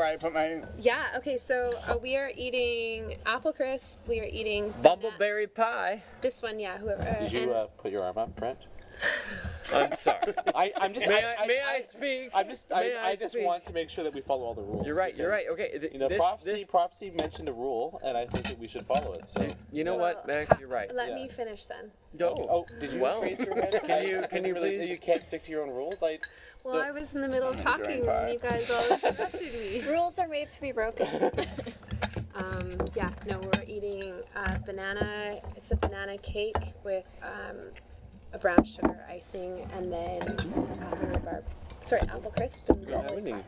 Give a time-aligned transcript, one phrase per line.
[0.00, 0.62] Before I put my.
[0.78, 1.08] Yeah.
[1.18, 1.36] Okay.
[1.36, 3.98] So uh, we are eating apple crisp.
[4.08, 6.02] We are eating Bumbleberry pie.
[6.22, 6.78] This one, yeah.
[6.78, 7.02] Whoever.
[7.02, 8.58] Uh, Did you and- uh, put your arm up, Brent?
[9.72, 10.34] I'm sorry.
[10.54, 11.06] I, I'm just.
[11.06, 12.30] May I, may I speak?
[12.34, 12.68] I'm just.
[12.70, 13.44] May I, I just speak?
[13.46, 14.86] want to make sure that we follow all the rules.
[14.86, 15.16] You're right.
[15.16, 15.46] You're right.
[15.50, 15.78] Okay.
[15.78, 16.50] th- You know, this, prophecy.
[16.52, 19.28] this, Prophecy mentioned a rule, and I think that we should follow it.
[19.28, 19.46] So.
[19.72, 20.58] you know what, Max?
[20.58, 20.92] You're right.
[20.94, 21.14] Let Yeah.
[21.16, 21.90] me finish then.
[22.18, 22.28] No.
[22.50, 23.80] Oh, did you Well, raise your hand?
[23.84, 26.02] can you- can you realize that please- You can't stick to your own rules.
[26.02, 26.18] I.
[26.64, 29.52] Well, The- I was in the middle of talking doing when you guys all interrupted
[29.54, 29.82] me.
[29.88, 31.30] Rules are made to be broken.
[32.34, 35.38] Um, yeah, no, we're eating uh, banana.
[35.56, 37.56] It's a banana cake with um,
[38.32, 41.44] a brown sugar icing and then uh, rhubarb.
[41.82, 43.42] Sorry, apple crisp and Yeah, bumbleberry we pie.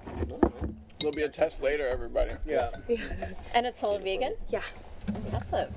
[1.01, 2.33] There'll be a test later, everybody.
[2.47, 2.71] Yeah,
[3.55, 4.35] and it's all vegan?
[4.49, 4.63] Yeah.
[5.35, 5.69] Awesome.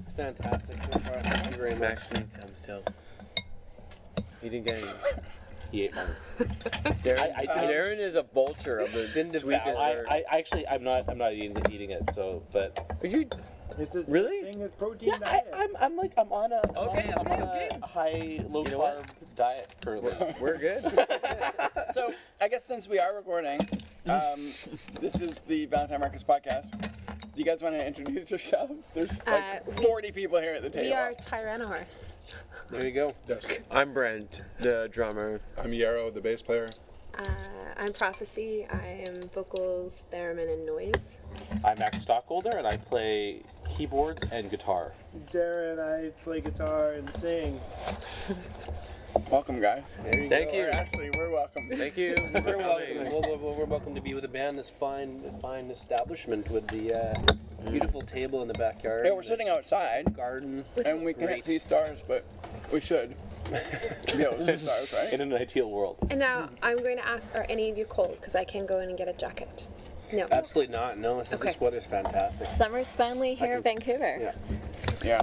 [0.00, 1.20] it's fantastic so far.
[1.20, 1.80] Thank you very much.
[1.80, 2.82] Max needs some still.
[4.40, 4.88] He didn't get any.
[5.70, 6.06] He ate mine.
[7.04, 9.76] Darren, I- I- Darren is a vulture of the Been sweet devoured.
[9.76, 10.06] I, dessert.
[10.10, 11.04] I actually, I'm not.
[11.08, 12.02] I'm not eating, eating it.
[12.14, 13.26] So, but Are you
[13.78, 14.42] This is Really?
[14.42, 15.48] thing is protein yeah, I, diet.
[15.54, 15.76] I'm.
[15.80, 16.12] I'm like.
[16.18, 16.60] I'm on a.
[16.76, 17.68] I'm Okay, okay, I'm on okay.
[17.82, 19.36] a high low You know carb what?
[19.36, 20.12] diet currently.
[20.40, 20.82] We're good.
[21.94, 23.60] so I guess since we are recording,
[24.06, 24.52] um,
[25.00, 26.78] this is the Valentine Marcus podcast.
[26.80, 28.88] Do you guys want to introduce yourselves?
[28.94, 30.88] There's like Uh, we- 40 people here at the table.
[30.88, 31.96] We are Tyrannosaurus.
[32.70, 33.14] There you go.
[33.26, 33.46] Yes.
[33.70, 35.40] I'm Brent, the drummer.
[35.56, 36.68] I'm Yarrow, the bass player.
[37.18, 37.24] Uh,
[37.76, 38.66] I'm Prophecy.
[38.70, 41.18] I am vocals, theremin, and noise.
[41.64, 44.92] I'm Max Stockholder, and I play keyboards and guitar.
[45.30, 47.60] Darren, I play guitar and sing.
[49.30, 49.84] Welcome, guys.
[50.02, 50.56] There you Thank go.
[50.56, 50.64] you.
[50.66, 51.68] Or actually, we're welcome.
[51.74, 52.14] Thank you.
[52.46, 53.04] We're welcome.
[53.04, 56.66] Well, well, well, we're welcome to be with a band, this fine, fine establishment with
[56.68, 59.04] the uh, beautiful table in the backyard.
[59.06, 60.64] Yeah, we're sitting outside, garden.
[60.86, 62.24] and we can't see stars, but
[62.72, 63.14] we should.
[63.50, 65.12] Be able to see stars, right?
[65.12, 65.96] In an ideal world.
[66.10, 68.16] And now I'm going to ask, are any of you cold?
[68.20, 69.68] Because I can go in and get a jacket.
[70.12, 70.26] No.
[70.30, 70.98] Absolutely not.
[70.98, 71.48] No, this, is Okay.
[71.52, 72.46] this weather's fantastic.
[72.46, 74.18] Summer's finally here in Vancouver.
[74.20, 74.34] Yeah.
[75.02, 75.22] Yeah.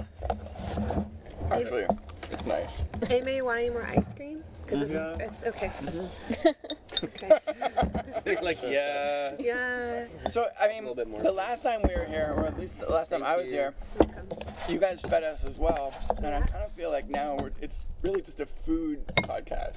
[1.50, 1.86] Actually,
[2.30, 2.82] it's nice.
[3.08, 4.42] Anybody want any more ice cream?
[4.64, 5.16] Because it's, Yeah.
[5.18, 5.70] it's okay.
[5.82, 6.48] Mm-hmm.
[7.02, 8.36] Okay.
[8.42, 9.34] like, yeah.
[9.38, 10.06] Yeah.
[10.30, 11.22] So, I mean, little bit more.
[11.22, 13.50] the last time we were here, or at least the last time Thank I was
[13.50, 13.56] you.
[13.58, 14.28] here, Welcome.
[14.68, 17.86] you guys fed us as well, and I kind of feel like now we're, it's
[18.02, 19.76] really just a food podcast.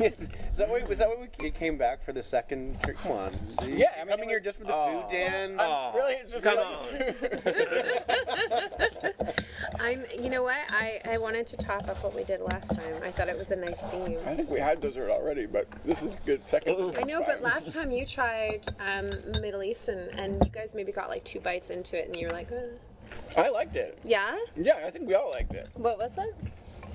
[0.00, 0.82] is that why?
[0.88, 2.80] Was that why we came back for the second?
[2.82, 2.96] trip?
[2.98, 3.32] Come on.
[3.64, 5.02] You Yeah, I mean, coming here was- just for the Oh.
[5.02, 5.60] food, Dan.
[5.60, 6.58] I'm really just come
[9.80, 10.04] I'm.
[10.18, 10.58] You know what?
[10.70, 12.94] I I wanted to top up what we did last time.
[13.02, 14.18] I thought it was a nice theme.
[14.26, 16.96] I think we had dessert already, but this is good second.
[16.96, 19.10] I know, but last time you tried um,
[19.40, 22.32] Middle Eastern, and you guys maybe got like two bites into it, and you were
[22.32, 23.98] like, uh, I liked it.
[24.04, 24.38] yeah.
[24.56, 25.68] Yeah, I think we all liked it.
[25.74, 26.34] What was it?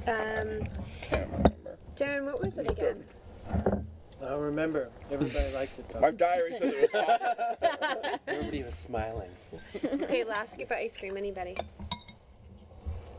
[0.10, 0.68] Um,
[1.02, 1.78] Can't remember.
[1.98, 3.04] Darren, what was it again?
[4.22, 4.90] I don't remember.
[5.12, 6.00] Everybody liked it though.
[6.00, 7.06] My diary says it was
[7.62, 8.20] awful.
[8.28, 9.30] Everybody was smiling.
[9.84, 11.18] Okay, last skip of ice cream.
[11.18, 11.56] Anybody?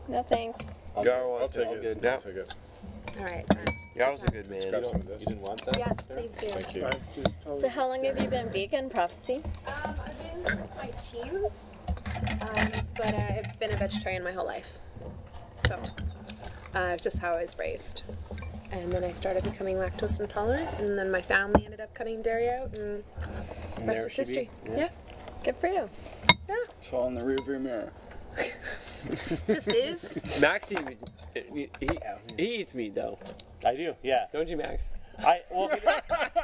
[0.07, 0.65] No thanks.
[1.03, 1.81] Yarrow I'll take all it.
[1.81, 1.99] good.
[2.01, 2.13] Yeah.
[2.13, 2.53] I'll take it.
[3.19, 3.45] All right.
[3.53, 3.65] fine.
[3.95, 4.61] Yarrow's a good man.
[4.61, 5.21] You, Grab some don't, of this.
[5.21, 5.77] you didn't want that?
[5.77, 6.47] Yes, please do.
[6.51, 6.85] Thank you.
[6.85, 9.41] I've just told So how long have you been vegan, Prophecy?
[9.65, 11.63] Um, I've been since my teens,
[12.41, 14.77] um, but uh, I've been a vegetarian my whole life.
[15.67, 15.75] So,
[16.75, 18.03] uh, it's just how I was raised.
[18.71, 22.49] And then I started becoming lactose intolerant, and then my family ended up cutting dairy
[22.49, 23.03] out, and
[23.77, 24.27] the rest there is she be.
[24.27, 24.49] history.
[24.67, 24.77] Yeah.
[24.77, 24.89] Yeah.
[25.43, 25.89] Good for you.
[26.47, 26.55] Yeah.
[26.79, 27.91] It's all in the rearview mirror.
[29.47, 30.39] just is.
[30.39, 30.81] Max eats,
[31.33, 31.89] he, he,
[32.37, 33.17] he eats meat though,
[33.65, 33.93] I do.
[34.03, 34.25] Yeah.
[34.33, 34.91] don't you, Max?
[35.19, 35.69] I well.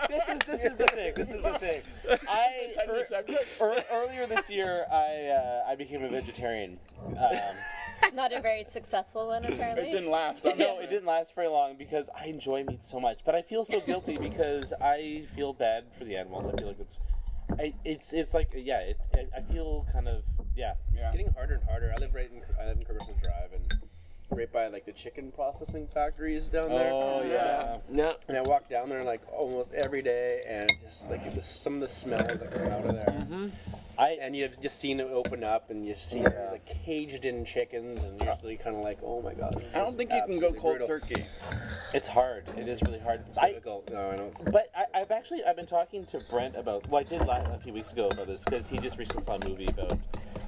[0.09, 1.14] this is this is the thing.
[1.16, 1.81] This is the thing.
[2.28, 3.58] I Tender ear- subject.
[3.62, 6.79] ear- earlier this year, I uh, I became a vegetarian.
[7.05, 9.90] Um, Not a very successful one, apparently.
[9.90, 10.46] It didn't last.
[10.46, 13.20] I'm no, it didn't last very long because I enjoy meat so much.
[13.23, 16.47] But I feel so guilty because I feel bad for the animals.
[16.52, 16.97] I feel like it's,
[17.59, 18.79] I, it's, it's like yeah.
[18.79, 20.23] It, I I feel kind of
[20.55, 20.73] yeah.
[20.96, 21.11] Yeah.
[21.11, 21.94] Getting harder and harder.
[21.96, 23.79] I live right in I live in Commercial Drive and
[24.35, 26.91] right by like the chicken processing factories down there.
[26.91, 27.78] Oh yeah.
[27.90, 28.16] No.
[28.28, 31.79] And I walk down there like almost every day, and just like the, some of
[31.82, 33.05] the smells that come out of there.
[33.05, 33.47] Mm-hmm.
[33.97, 38.03] I And you've just seen it open up, and you see there's like caged-in chickens,
[38.03, 39.55] and you're just like, kind of like, oh my god.
[39.73, 40.88] I don't think you can go cold brutal.
[40.88, 41.23] turkey.
[41.94, 42.46] it's hard.
[42.58, 43.23] It is really hard.
[43.28, 43.91] It's I, difficult.
[43.91, 44.28] No, I know.
[44.28, 47.59] It's, But I, I've actually I've been talking to Brent about well I did a
[47.61, 50.00] few weeks ago about this because he just recently saw a movie about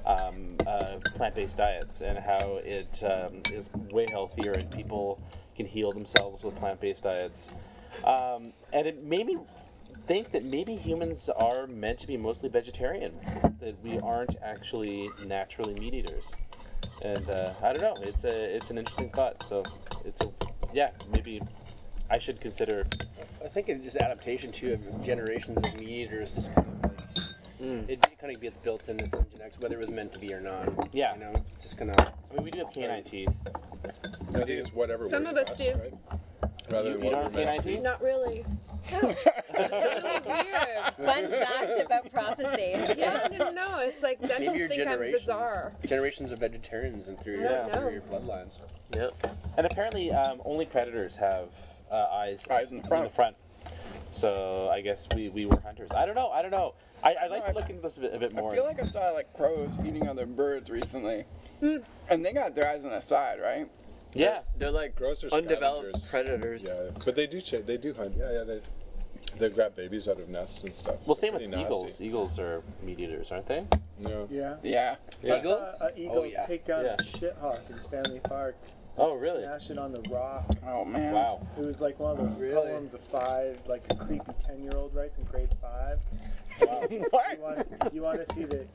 [0.06, 5.20] um, uh, plant-based diets and how it um, is way healthier and people
[5.56, 7.50] can heal themselves with plant-based diets,
[8.04, 9.38] um, and it made me
[10.06, 13.12] think that maybe humans are meant to be mostly vegetarian,
[13.60, 16.32] that we aren't actually naturally meat eaters,
[17.02, 18.02] and uh, I don't know.
[18.02, 19.42] It's a it's an interesting thought.
[19.42, 19.62] So
[20.04, 20.30] it's a
[20.72, 21.42] yeah maybe
[22.10, 22.86] I should consider.
[23.44, 26.30] I think it's just adaptation too of generations of meat eaters.
[26.32, 26.75] Just kind of
[27.66, 27.88] Mm.
[27.88, 30.40] it kind of gets built into some genetics, whether it was meant to be or
[30.40, 30.88] not.
[30.92, 31.14] Yeah.
[31.14, 31.98] you know, it's just kind of.
[31.98, 33.28] I mean, we do have canine teeth.
[34.30, 35.72] I think it's whatever Some of us best, do.
[35.72, 35.92] Right?
[36.70, 37.82] Rather You- than you what don't we're have meant to canine be.
[37.82, 38.44] Not really.
[40.96, 42.72] Fun fact about prophecy.
[42.96, 43.78] Yeah, no, no, no.
[43.80, 45.72] It's like Maybe dentists your think I'm generations, bizarre.
[45.84, 48.58] generations of vegetarians and through, I your, don't through your bloodlines.
[48.94, 49.12] Yep.
[49.56, 51.48] And apparently, um, only predators have
[51.90, 53.34] uh, eyes Eyes in the front.
[54.10, 55.90] So I guess we, we were hunters.
[55.92, 56.28] I don't know.
[56.30, 56.74] I don't know.
[57.02, 58.52] I, I'd like No, to I- look into this a bit, a bit more.
[58.52, 61.24] I feel like I saw like crows eating other birds recently,
[61.60, 61.78] Hmm.
[62.08, 63.68] and they got their eyes on the side, right?
[64.14, 64.40] yeah.
[64.56, 66.64] They're like Crows are undeveloped scavengers.
[66.64, 66.64] predators.
[66.94, 68.14] Yeah, but they do ch- they do hunt.
[68.18, 68.44] Yeah, yeah.
[68.44, 68.60] They
[69.36, 70.96] they grab babies out of nests and stuff.
[71.04, 71.64] Well, same with nasty.
[71.66, 72.00] eagles.
[72.00, 73.66] Eagles are meat eaters, aren't they?
[73.98, 74.26] No.
[74.30, 74.56] Yeah.
[74.62, 74.96] Yeah.
[75.24, 76.46] I saw an eagle Oh, yeah.
[76.46, 76.94] take down Yeah.
[76.94, 78.56] a shithawk in Stanley Park.
[78.98, 79.42] Oh, really?
[79.42, 80.46] Smash it on the rock.
[80.66, 81.12] Oh man.
[81.12, 81.46] Wow.
[81.58, 82.54] It was like one of those Really?
[82.70, 85.98] poems of five, like a creepy ten-year-old writes in grade five.
[86.90, 87.38] You what?
[87.38, 88.66] want, you want to see the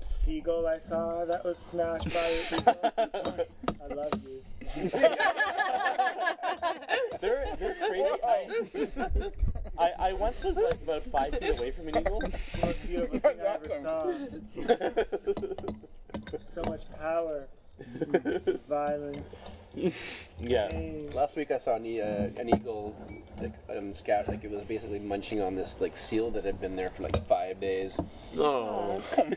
[0.00, 3.46] seagull I saw that was smashed by an?
[3.82, 4.40] I love you.
[7.20, 8.10] They're, they're crazy.
[8.24, 9.30] I,
[9.78, 12.22] I, I once was like about five feet away from an eagle.
[12.62, 14.12] Most beautiful thing I ever saw.
[16.48, 17.48] So much power,
[18.68, 19.60] violence,
[20.40, 20.68] yeah.
[20.68, 21.10] pain.
[21.14, 22.94] Last week I saw an, e- uh, an eagle,
[23.40, 26.76] like um, scout, like it was basically munching on this like seal that had been
[26.76, 27.98] there for like five days.
[28.38, 29.02] Oh.
[29.18, 29.28] oh.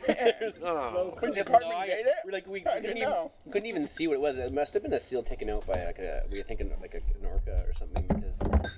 [0.59, 1.51] Slow Could you cook.
[1.51, 2.13] partly No, I- date it?
[2.25, 3.31] we're like we, we I couldn't, didn't even, know.
[3.51, 4.37] couldn't even see what it was.
[4.37, 6.93] It must have been a seal taken out by like a we were thinking like
[6.93, 8.71] a, an orca or something because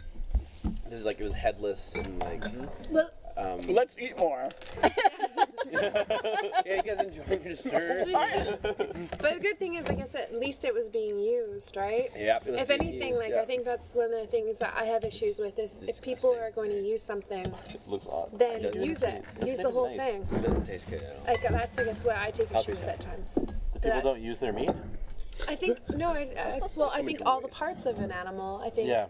[0.90, 2.44] this is like it was headless and like
[2.90, 4.50] Well, um, Let's eat more.
[5.72, 6.02] yeah,
[6.66, 8.08] you guys enjoying your dessert?
[8.12, 12.10] but the good thing is, like I guess at least it was being used, right?
[12.16, 12.38] Yeah.
[12.46, 13.42] If anything, used, like yeah.
[13.42, 16.34] I think that's one of the things that I have issues with is if people
[16.36, 17.46] are going to use something,
[17.86, 18.38] Looks odd.
[18.38, 19.24] then doesn't use it.
[19.36, 20.08] That's Use the whole nice.
[20.08, 20.28] thing.
[20.34, 21.26] it doesn't taste good at all.
[21.28, 23.34] Like that's I guess where I take I'll issue with at times.
[23.36, 24.72] People That's- don't use their meat.
[25.48, 26.10] I think no.
[26.10, 28.62] I, I, well, I think all the parts of an animal.
[28.66, 28.88] I think.
[28.90, 29.06] Yeah.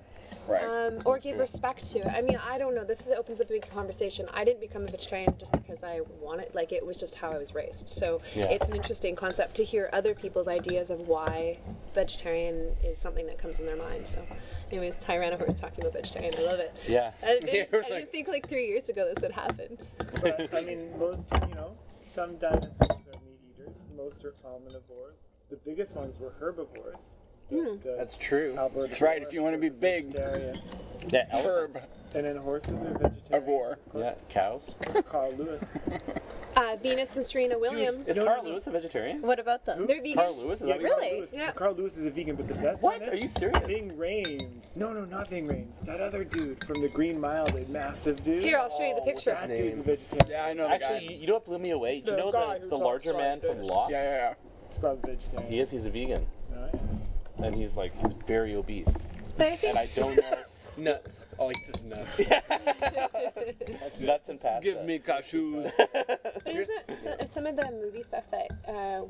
[0.47, 0.63] Right.
[0.63, 2.07] Um, or give respect to it.
[2.07, 2.83] I mean, I don't know.
[2.83, 4.27] This is, opens up a big conversation.
[4.33, 6.53] I didn't become a vegetarian just because I wanted.
[6.55, 7.89] Like it was just how I was raised.
[7.89, 8.45] So Yeah.
[8.45, 11.59] it's an interesting concept to hear other people's ideas of why
[11.93, 14.07] vegetarian is something that comes in their mind.
[14.07, 14.25] So,
[14.71, 16.33] anyways, Tyrannosaurus talking about vegetarian.
[16.37, 16.75] I love it.
[16.87, 17.11] Yeah.
[17.21, 19.77] I didn't, Yeah, I didn't think like three years ago this would happen.
[20.21, 21.71] But I mean, most you know,
[22.01, 23.75] some dinosaurs are meat eaters.
[23.95, 25.19] Most are omnivores.
[25.49, 27.15] The biggest ones were herbivores.
[27.49, 28.55] The, the That's true.
[28.57, 30.07] Albertosaurus That's right, if you wanna be big.
[30.07, 30.59] vegetarian.
[31.07, 31.25] Yeah.
[31.31, 31.71] Herb.
[31.75, 31.87] elephants.
[32.15, 33.19] And then horses are vegetarian.
[33.33, 33.71] Avore.
[33.93, 34.13] of Yeah.
[34.29, 34.75] Cows.
[35.05, 35.63] Carl Lewis.
[36.55, 38.07] Uh, Venus and Serena Williams.
[38.07, 38.49] Is Carl no, no.
[38.49, 39.21] Lewis a vegetarian?
[39.21, 39.85] What about them?
[39.85, 40.15] They're vegan.
[40.15, 40.59] Carl Lewis?
[40.61, 40.95] Is that what you said?
[40.97, 41.17] Really?
[41.19, 41.29] Lewis.
[41.31, 41.51] Yeah.
[41.51, 42.99] Carl Lewis is a vegan, but the best What?
[42.99, 43.59] one is Are you serious?
[43.67, 44.75] Ving Rhames.
[44.75, 45.79] No, no, not Ving Rhames.
[45.85, 48.41] That other dude from the Green Mile, the massive dude.
[48.41, 49.39] Here, I'll show you the what's picture.
[49.39, 49.83] that his dude's a name?
[49.97, 50.29] vegetarian.
[50.31, 51.13] Yeah, I know Actually, guy.
[51.13, 51.99] you, you know what blew me away?
[52.01, 53.61] Do you The know the, the larger like man from.
[53.61, 53.91] Lost?
[53.91, 54.33] Yeah, yeah,
[54.65, 55.51] It's probably vegetarian.
[55.51, 55.69] He is.
[55.69, 56.79] He's a vegan, No, yeah.
[57.39, 59.05] And he's like he's very obese.
[59.37, 60.37] But I think And I don't know.
[60.77, 61.29] Nuts.
[61.39, 62.19] Oh, like just nuts.
[63.99, 64.61] nuts and pasta.
[64.61, 65.71] Give me cashews.
[65.93, 69.01] But isn't so, some of the movie stuff that uh,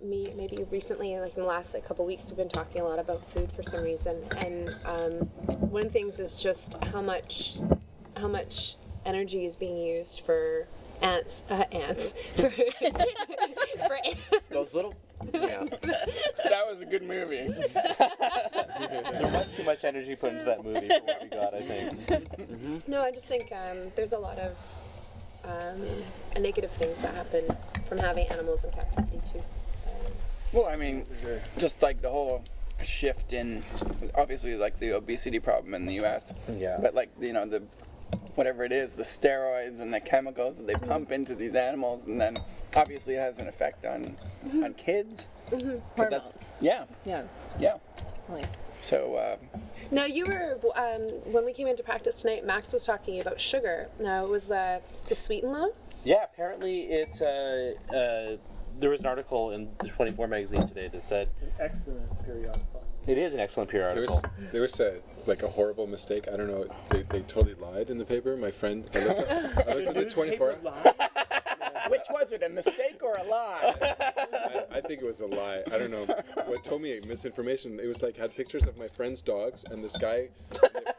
[0.00, 3.00] me maybe recently, like in the last like, couple weeks, we've been talking a lot
[3.00, 5.12] about food for some reason, and um,
[5.58, 7.58] one of the things is just how much
[8.16, 10.68] how much energy is being used for
[11.02, 14.20] ants, uh, ants for for ants.
[14.50, 14.94] Those little.
[15.32, 15.64] Yeah.
[16.50, 17.46] That was a good movie.
[17.74, 21.54] there was too much energy put into that movie for what we got.
[21.54, 22.88] I think.
[22.88, 24.56] No, I just think um, there's a lot of
[25.44, 25.86] um,
[26.40, 27.44] negative things that happen
[27.88, 29.42] from having animals in captivity too.
[30.52, 31.06] Well, I mean,
[31.58, 32.44] just like the whole
[32.82, 33.62] shift in,
[34.16, 36.34] obviously, like the obesity problem in the U.S.
[36.56, 36.78] Yeah.
[36.80, 37.62] But like you know the,
[38.36, 40.88] whatever it is, the steroids and the chemicals that they Mm-hmm.
[40.88, 42.36] pump into these animals, and then
[42.76, 44.64] obviously it has an effect on Mm-hmm.
[44.64, 45.26] on kids.
[45.50, 46.52] But that's- Hormones.
[46.60, 47.22] Yeah, Yeah.
[47.58, 47.76] yeah.
[48.26, 48.46] Totally.
[48.80, 49.36] So uh,
[49.90, 52.46] Now you were um, when we came into practice tonight.
[52.46, 53.88] Max was talking about sugar.
[53.98, 55.72] Now it was uh, the sweet and low.
[56.04, 57.20] Yeah, apparently it.
[57.20, 58.36] Uh, uh,
[58.78, 62.62] there was an article in the 24 magazine today that said An excellent periodical.
[63.06, 64.22] It is an excellent PR There article.
[64.40, 66.26] was there was a like a horrible mistake.
[66.32, 66.66] I don't know.
[66.90, 68.36] They, they totally lied in the paper.
[68.36, 70.52] My friend, I looked at, I looked at the 24.
[71.88, 73.74] Which was it, a mistake or a lie?
[73.82, 75.62] I, I think it was a lie.
[75.72, 76.04] I don't know.
[76.46, 77.80] What told me misinformation.
[77.80, 80.28] It was like had pictures of my friend's dogs and this guy,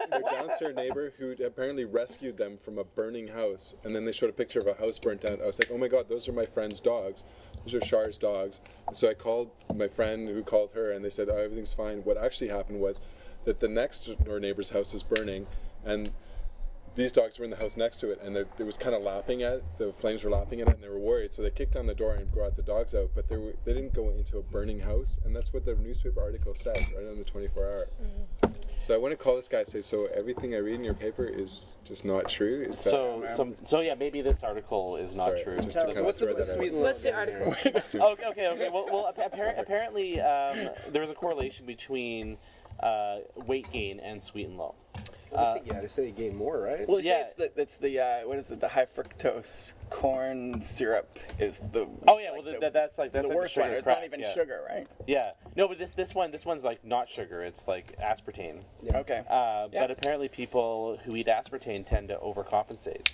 [0.09, 3.75] their downstairs neighbor, who apparently rescued them from a burning house.
[3.85, 5.39] And then they showed a picture of a house burnt down.
[5.41, 7.23] I was like, oh my god, those are my friend's dogs.
[7.65, 8.59] Those are Char's dogs.
[8.87, 11.99] And so I called my friend who called her, and they said, oh, everything's fine.
[12.03, 12.99] What actually happened was.
[13.45, 15.47] that the next door neighbor's house is burning,
[15.83, 16.11] and
[16.95, 19.01] these dogs were in the house next to it, and they- it was kind of
[19.01, 19.63] lapping at it.
[19.77, 21.33] The flames were lapping at it, and they were worried.
[21.33, 23.73] So they kicked down the door and brought the dogs out, but they were, they
[23.73, 27.17] didn't go into a burning house, and that's what the newspaper article said right on
[27.17, 27.87] the 24 hour.
[28.77, 30.95] So I want to call this guy and say, so everything I read in your
[30.95, 32.61] paper is just not true.
[32.67, 35.55] Is that So, so, so yeah, maybe this article is not Sorry, true.
[35.57, 37.53] just to So kind of what's the what's that sweet What's the article?
[37.65, 38.69] okay, okay, okay.
[38.73, 42.37] Well, well appa- appar- apparently, um, there was a correlation between
[42.81, 44.73] uh, weight gain and sweet and low.
[45.33, 46.87] Uh, yeah, they say you gain more, right?
[46.87, 47.19] Well, you Yeah.
[47.19, 48.59] say it's the it's the uh, what is it?
[48.59, 51.87] The high fructose corn syrup is the.
[52.07, 53.69] oh yeah, well like th- that, that's like that's the like worst the one.
[53.69, 54.33] sugar It's not even yeah.
[54.33, 54.87] sugar, right?
[55.07, 57.43] Yeah, no, but this this one this one's like not sugar.
[57.43, 58.59] It's like aspartame.
[58.93, 59.23] Okay.
[59.29, 59.81] Uh, Yeah.
[59.81, 63.07] But apparently, people who eat aspartame tend to overcompensate.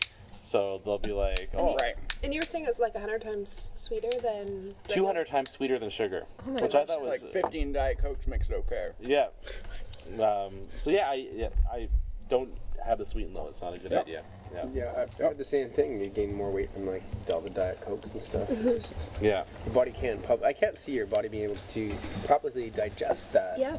[0.44, 1.96] So they'll be like, oh, right.
[2.24, 4.74] And you were saying it's like 100 times sweeter than.
[4.88, 6.88] 200 times sweeter than sugar, Oh my which I gosh.
[6.88, 8.92] thought was Like 15 diet cokes makes it okay.
[9.02, 9.28] yeah.
[10.24, 11.90] Um, so yeah, I yeah, I
[12.30, 12.50] don't
[12.86, 13.48] have the sweet and low.
[13.48, 14.00] It's not a good Yeah.
[14.00, 14.24] idea.
[14.54, 14.66] Yeah.
[14.74, 16.00] Yeah, I've heard the same thing.
[16.00, 18.50] You gain more weight from like all the diet cokes and stuff.
[18.52, 19.44] It's just, Yeah.
[19.66, 20.24] your body can't.
[20.24, 21.94] Pub- I can't see your body being able to
[22.26, 23.60] properly digest that.
[23.60, 23.78] Yeah.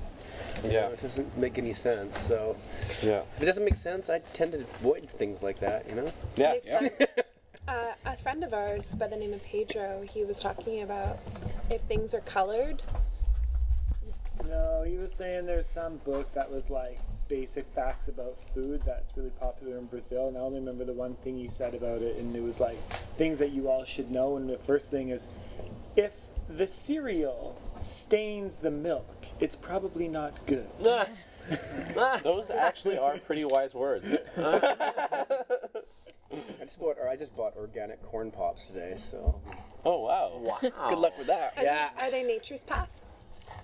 [0.63, 0.81] You Yeah.
[0.83, 2.21] know, it doesn't make any sense.
[2.21, 2.57] So
[3.03, 3.23] Yeah.
[3.37, 5.89] if it doesn't make sense, I tend to avoid things like that.
[5.89, 6.13] You know.
[6.37, 6.53] Yeah.
[6.53, 6.93] Makes sense.
[7.67, 11.19] Uh, a friend of ours by the name of Pedro, he was talking about
[11.69, 12.83] if things are colored.
[14.49, 16.99] No, he was saying there's some book that was like
[17.29, 21.15] basic facts about food that's really popular in Brazil, and I only remember the one
[21.17, 22.79] thing he said about it, and it was like
[23.17, 24.37] things that you all should know.
[24.37, 25.27] And the first thing is,
[25.97, 26.13] if
[26.49, 30.69] the cereal stains the milk, it's probably not good.
[32.23, 34.17] Those actually are pretty wise words.
[34.37, 35.27] I
[36.65, 38.95] just bought, or I just bought organic corn pops today.
[38.99, 39.41] So
[39.85, 40.39] Oh wow.
[40.39, 40.59] Wow.
[40.91, 41.55] Good luck with that.
[41.57, 41.89] Are Yeah.
[41.97, 42.91] They, are they nature's path?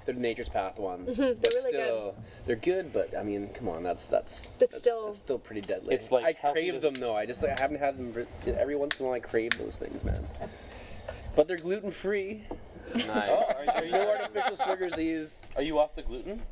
[0.05, 1.11] They're nature's path ones.
[1.19, 1.21] Mm-hmm.
[1.23, 1.85] They're but really good.
[1.85, 2.15] still,
[2.47, 2.93] they're good.
[2.93, 5.95] But I mean, come on, that's that's That's still- that's still pretty deadly.
[5.95, 7.15] It's like I crave as- them though.
[7.17, 8.27] I just like I haven't had them ver-
[8.59, 9.17] every once in a while.
[9.17, 10.27] I crave those things, man.
[11.37, 12.45] But they're gluten free.
[12.95, 13.07] Nice.
[13.31, 14.93] Oh, are, are, No you, artificial sugars.
[14.95, 15.41] These.
[15.57, 16.43] are you off the gluten?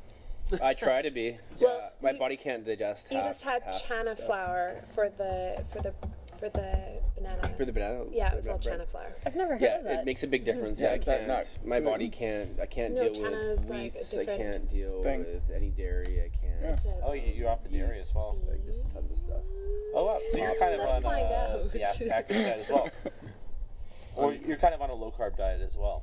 [0.62, 1.38] I try to be.
[1.60, 3.08] Well, Yeah, my you- body can't digest.
[3.10, 4.26] You half- just had half chana stuff.
[4.26, 5.92] flour for the for the
[6.42, 7.54] for the banana.
[7.56, 8.04] for the banana.
[8.10, 8.80] yeah, it was all bread.
[8.80, 9.14] chana flour.
[9.24, 9.92] I've never heard Yeah, of that.
[9.94, 10.80] Yeah, it makes a big difference.
[10.80, 11.26] Yeah, Yeah, I can't.
[11.28, 11.84] not My gluten?
[11.84, 12.60] body can't.
[12.60, 14.14] I can't No, deal chana with is, like, a wheats.
[14.14, 15.18] I different can't deal thing.
[15.20, 16.20] with any dairy.
[16.24, 16.78] I can't.
[16.78, 18.38] It's a- Oh, you, you're off the dairy as well.
[18.48, 19.42] Like just tons of stuff.
[19.94, 20.18] Oh wow.
[20.30, 21.72] So you're kind of Let's on find uh, out.
[21.72, 21.82] the
[22.16, 22.90] Atkins side as well.
[24.14, 26.02] Or you're kind of on a low carb diet as well.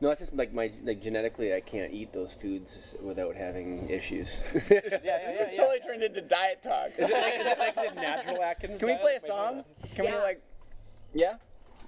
[0.00, 4.40] No, it's just like my like genetically, I can't eat those foods without having issues.
[4.54, 5.30] Yeah, yeah, This yeah.
[5.44, 5.56] is yeah.
[5.56, 6.90] totally turned into diet talk.
[6.96, 8.78] Is it like, is it like the natural Atkins?
[8.78, 9.02] Can we diet?
[9.02, 9.64] play a song?
[9.96, 10.40] Can we like,
[11.14, 11.34] yeah,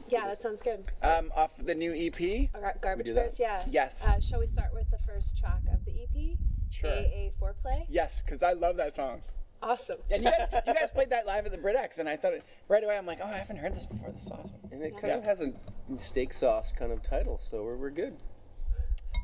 [0.08, 0.84] Yeah, that sounds good.
[1.02, 2.50] um, off the new EP?
[2.52, 3.14] Gar- Garbage do?
[3.14, 3.64] Bears, yeah.
[3.70, 4.04] Yes.
[4.04, 6.36] Uh, shall we start with the first track of the EP?
[6.70, 6.90] Sure.
[6.90, 7.84] AA Foreplay.
[7.88, 9.22] Yes, because I love that song.
[9.62, 9.98] Awesome.
[10.10, 12.44] And you guys, you guys played that live at the BritX, and I thought it,
[12.68, 14.10] right away I'm like, oh, I haven't heard this before.
[14.10, 14.56] This is awesome.
[14.72, 15.16] And it kind Yeah.
[15.16, 15.52] of has a
[15.98, 18.16] steak sauce kind of title, so we're, we're good.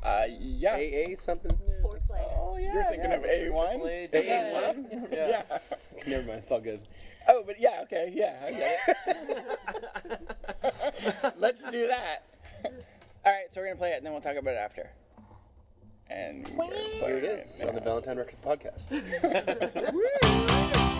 [0.03, 0.75] Uh, yeah.
[0.75, 1.81] AA something's in there.
[1.81, 2.23] Foreplay.
[2.37, 2.73] Oh yeah.
[2.73, 3.79] You're thinking of A one.
[3.79, 5.07] AAA, A one.
[5.11, 5.41] Yeah.
[5.49, 5.57] Yeah.
[6.07, 6.81] Never mind, it's all good.
[7.27, 7.79] Oh, but yeah.
[7.83, 8.11] Okay.
[8.13, 8.35] Yeah.
[8.45, 8.79] I get
[10.63, 11.33] it.
[11.39, 12.23] Let's do that.
[12.63, 12.71] All
[13.25, 13.45] right.
[13.51, 14.89] So we're gonna play it, and then we'll talk about it after.
[16.09, 17.81] And we're Here playing it is on the.
[17.81, 18.87] Valentine Records podcast.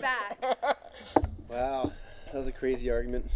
[0.00, 0.38] back.
[1.48, 1.90] Wow,
[2.26, 3.28] that was a crazy argument.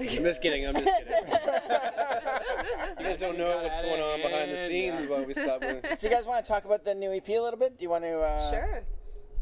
[0.00, 0.66] I'm just kidding.
[0.66, 1.12] I'm just kidding.
[2.98, 5.60] you guys don't know what's going on behind the scenes while we stop.
[5.60, 7.76] with- So you guys want to talk about the new EP a little bit?
[7.78, 8.20] Do you want to?
[8.20, 8.82] Uh, Sure.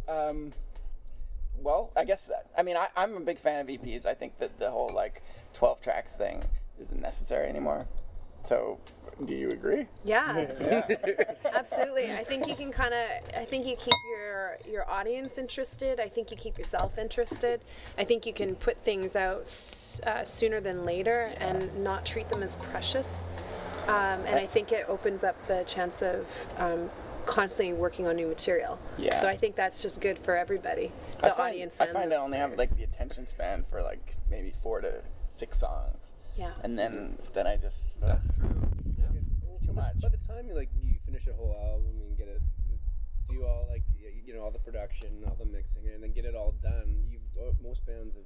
[0.08, 0.52] Um,
[1.62, 4.06] well, I guess I mean I, I'm a big fan of EPs.
[4.06, 5.22] I think that the whole like
[5.54, 6.42] 12 tracks thing
[6.80, 7.86] isn't necessary anymore.
[8.46, 8.78] So,
[9.24, 9.86] do you agree?
[10.04, 10.86] Yeah.
[11.44, 12.12] Absolutely.
[12.12, 13.06] I think you can kind of.
[13.36, 15.98] I think you keep your your audience interested.
[15.98, 17.60] I think you keep yourself interested.
[17.98, 19.42] I think you can put things out
[20.06, 23.26] uh, sooner than later and not treat them as precious.
[23.88, 26.26] Um, and I think it opens up the chance of
[26.58, 26.90] um,
[27.24, 28.78] constantly working on new material.
[28.98, 29.18] Yeah.
[29.20, 31.80] So I think that's just good for everybody, I the find, audience.
[31.80, 35.58] I find I only have like the attention span for like maybe four to six
[35.58, 35.96] songs,
[36.36, 36.52] Yeah.
[36.62, 40.00] and then then I just ugh, it's too much.
[40.00, 42.42] By the time you like you finish a whole album and get it,
[43.28, 43.82] do all like
[44.24, 47.18] you know all the production, all the mixing, and then get it all done, you
[47.40, 48.24] uh, most bands have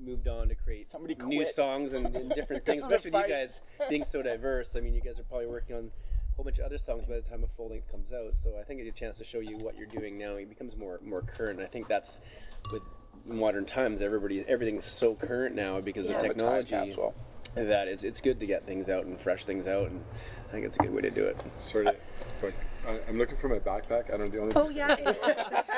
[0.00, 2.82] moved on to create Somebody new songs and, and different things.
[2.82, 4.76] Because Especially with you guys being so diverse.
[4.76, 5.90] I mean, you guys are probably working on
[6.32, 8.36] a whole bunch of other songs by the time a full length comes out.
[8.36, 10.36] So I think it's a chance to show you what you're doing now.
[10.36, 11.60] It becomes more more current.
[11.60, 12.20] I think that's
[12.72, 12.82] with
[13.28, 14.02] modern times.
[14.02, 16.16] Everybody everything's so current now because Yeah.
[16.16, 17.14] of technology capsule.
[17.54, 20.04] that it's, it's good to get things out and fresh things out and
[20.48, 21.36] I think it's a good way to do it.
[21.58, 21.88] Sorry,
[22.40, 22.52] but
[22.86, 24.12] I, I'm looking for my backpack.
[24.12, 24.52] I don't know the only.
[24.56, 24.96] Oh yeah.
[24.98, 25.00] It's,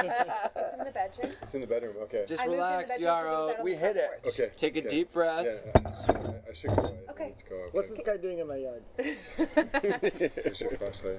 [0.01, 1.33] it's in the bedroom.
[1.43, 1.97] It's in the bedroom.
[2.03, 2.25] Okay.
[2.27, 3.49] Just I moved in the relax, bedroom 'cause it was Yarrow.
[3.51, 4.11] out on We hit it.
[4.23, 4.35] porch.
[4.35, 4.51] Okay.
[4.57, 4.89] Take a okay.
[4.89, 5.47] deep breath.
[5.47, 6.97] Yeah, I, I should go.
[7.09, 7.27] I Okay.
[7.27, 7.57] need to go.
[7.57, 7.69] Okay.
[7.73, 8.83] What's this guy doing in my yard?
[8.97, 11.19] Where's your flashlight?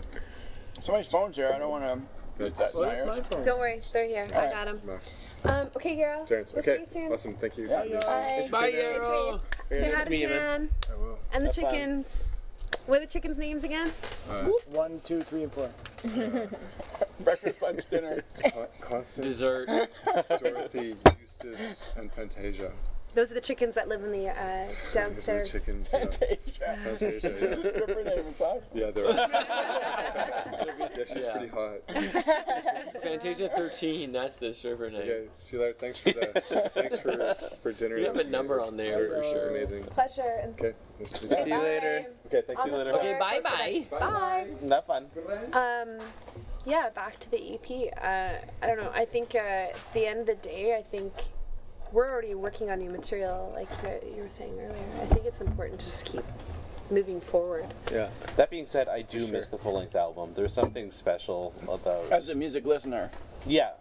[0.80, 1.52] Somebody's phone's here.
[1.54, 2.21] I don't want to.
[2.38, 3.44] That's Well, it's my phone.
[3.46, 4.28] Don't worry, they're here.
[4.34, 4.82] I got them.
[4.86, 5.32] Max's.
[5.44, 6.26] Um, okay, Yarrow.
[6.26, 6.54] Terrence.
[6.54, 6.86] We'll Okay.
[6.91, 7.13] see you soon.
[7.13, 7.36] Awesome.
[7.36, 7.70] Thank you.
[7.70, 7.86] Yeah.
[8.00, 8.48] Bye.
[8.52, 9.41] Bye, Yarrow.
[9.70, 10.39] Say hi to to meet you, man.
[10.39, 11.20] Jan I will.
[11.34, 11.63] and the Have fun.
[11.74, 12.17] chickens.
[12.88, 13.91] What are the chickens' names again?
[14.30, 15.70] Uh, One, two, three, and four.
[17.20, 18.24] Breakfast, lunch, dinner.
[18.41, 19.67] Con- Constance, Dessert.
[20.39, 22.72] Dorothy, Eustace, and Fantasia.
[23.13, 25.52] Those are the chickens that live in the uh, Those are downstairs.
[25.52, 25.89] the chickens.
[25.91, 26.00] Yeah.
[26.00, 26.78] Fantasia.
[26.84, 27.30] Fantasia.
[27.32, 28.62] It's a Yeah, stripper name inside.
[28.74, 29.06] yeah they're.
[30.97, 31.32] yeah, she's Yeah.
[31.32, 31.82] pretty hot.
[33.04, 35.02] Fantasia 13, that's the stripper name.
[35.02, 35.74] Okay, see you later.
[35.78, 36.69] Thanks for the.
[36.74, 37.97] Thanks for for dinner.
[37.97, 39.50] You have a number on there Dessert, for which sure.
[39.50, 39.84] amazing.
[39.86, 40.39] Pleasure.
[40.43, 40.74] and Okay.
[41.00, 41.56] Nice to meet See you.
[41.56, 42.06] you later.
[42.28, 42.41] Okay.
[42.47, 42.62] Thanks.
[42.62, 42.93] On See you later.
[42.93, 43.86] Okay, bye bye.
[44.00, 44.47] Bye.
[44.62, 45.08] Not fun.
[45.54, 45.97] Um,
[46.65, 47.91] yeah, back to the EP.
[48.02, 48.91] Uh, I don't know.
[48.93, 51.12] I think uh, at the end of the day, I think
[51.91, 55.01] we're already working on new material, like you- you were saying earlier.
[55.01, 56.23] I think it's important to just keep
[56.89, 57.65] moving forward.
[57.91, 58.10] Yeah.
[58.36, 60.34] That being said, I do miss the full length album.
[60.36, 63.10] There's something special about As a music listener,
[63.45, 63.71] yeah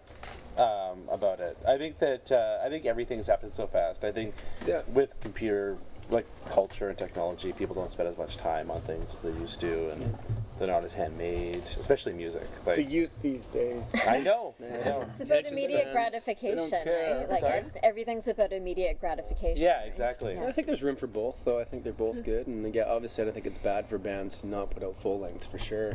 [0.58, 1.56] um, about it.
[1.66, 4.04] I think that uh, I think everything's happened so fast.
[4.04, 4.34] I think
[4.66, 4.82] Yeah.
[4.92, 5.76] with computer
[6.10, 9.60] like culture and technology, people don't spend as much time on things as they used
[9.60, 10.18] to, and
[10.60, 12.46] they're not as handmade, especially music.
[12.66, 13.82] The youth these days.
[14.06, 15.06] I know, I know.
[15.08, 15.92] It's about Attention immediate spans.
[15.94, 17.16] gratification, They don't care.
[17.20, 17.28] right?
[17.30, 17.64] Like Sorry?
[17.82, 19.56] everything's about immediate gratification.
[19.62, 19.88] Yeah, right?
[19.88, 20.34] exactly.
[20.34, 20.44] Yeah.
[20.44, 21.58] I think there's room for both, though.
[21.58, 24.36] I think they're both good, and again, obviously, I don't think it's bad for bands
[24.40, 25.94] to not put out full length for sure.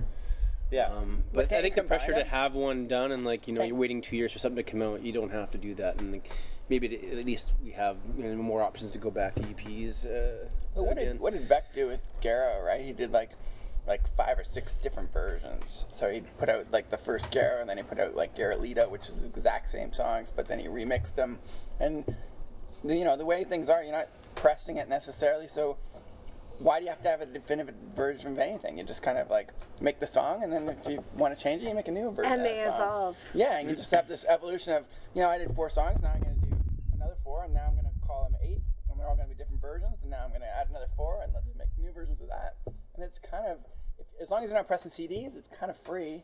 [0.72, 0.88] Yeah.
[0.88, 3.62] Um, but I think the pressure combine to have one done, and like you know,
[3.64, 5.04] you're waiting two years for something to come out.
[5.04, 6.32] You don't have to do that, and like,
[6.70, 10.08] maybe to- at least we have you know, more options to go back to EPs.
[10.08, 11.14] Uh, But what again.
[11.14, 12.64] did what did Beck do with Guero?
[12.66, 13.30] Right, he did like
[13.88, 15.86] like five or six different versions.
[15.96, 18.90] So he put out like the first Guero, and then he put out like Guerolito,
[18.90, 21.40] which is the exact same songs, but then he remixed them.
[21.80, 22.16] And
[22.84, 25.48] the, you know the way things are, you're not pressing it necessarily.
[25.48, 25.78] So
[26.60, 28.78] why do you have to have a definitive version of anything?
[28.78, 29.50] You just kind of like
[29.82, 32.12] make the song, and then if you want to change it, you make a new
[32.12, 32.32] version.
[32.32, 33.18] And of they evolve.
[33.34, 36.14] Yeah, and you just have this evolution of, you know, I did four songs, now
[36.16, 36.56] I'm going to do
[36.94, 39.36] another four, and now I'm going to call them eight, and they're all going to
[39.36, 41.92] be different versions, and now I'm going to add another four, and let's make new
[41.92, 42.56] versions of that.
[42.96, 43.58] And it's kind of,
[44.22, 46.24] as long as you're not pressing CDs, it's kind of free.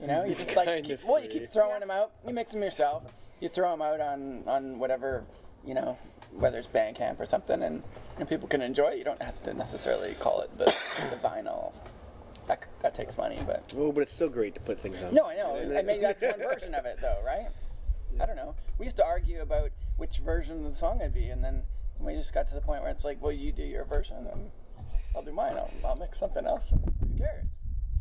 [0.00, 2.52] You know, you just like, keep, of well, you keep throwing them out, you mix
[2.52, 3.02] them yourself,
[3.40, 5.24] you throw them out on, on whatever,
[5.66, 5.96] you know,
[6.32, 7.82] whether it's Bandcamp or something, and,
[8.18, 8.98] and people can enjoy it.
[8.98, 11.72] You don't have to necessarily call it the, the vinyl.
[12.46, 15.14] That, that takes money, but Oh, but it's still great to put things on.
[15.14, 15.56] no, I know.
[15.78, 17.46] I mean, that's one version of it, though, right?
[18.20, 18.54] I don't know.
[18.78, 21.62] We used to argue about which version of the song it'd be, and then
[21.98, 24.50] we just got to the point where it's like, well, you do your version, and
[25.14, 25.54] I'll do mine.
[25.56, 26.70] I'll, I'll mix something else.
[26.70, 27.48] Who cares?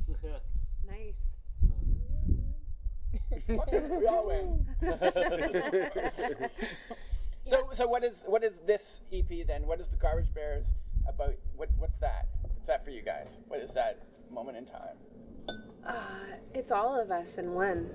[0.85, 1.23] Nice.
[3.47, 4.67] Fuck it, we all win.
[7.43, 9.65] so, so what is what is this EP then?
[9.65, 10.67] What is the Garbage Bears
[11.07, 11.33] about?
[11.55, 12.27] What what's that?
[12.41, 13.39] What's that for you guys?
[13.47, 14.97] What is that moment in time?
[15.85, 17.89] Uh, it's all of us in one.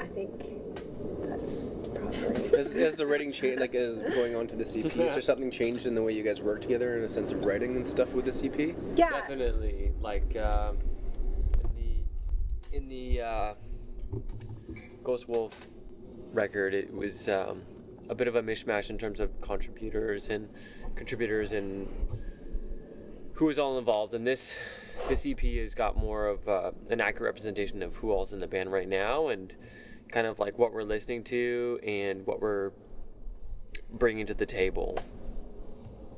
[0.00, 0.38] I think
[1.20, 1.77] that's probably.
[2.56, 3.60] Has, has the writing changed?
[3.60, 6.22] Like, as going on to the EP, is there something changed in the way you
[6.22, 8.74] guys work together in a sense of writing and stuff with the EP?
[8.96, 9.10] Yeah.
[9.10, 10.78] Definitely, like um,
[11.64, 13.54] in the in the uh,
[15.02, 15.54] Ghost Wolf
[16.32, 17.62] record, it was um,
[18.08, 20.48] a bit of a mishmash in terms of contributors and
[20.94, 21.88] contributors and
[23.34, 24.14] who was all involved.
[24.14, 24.54] And this
[25.08, 28.48] this EP has got more of uh, an accurate representation of who all's in the
[28.48, 29.54] band right now and
[30.10, 32.72] kind of like what we're listening to and what we're
[33.92, 34.98] bringing to the table.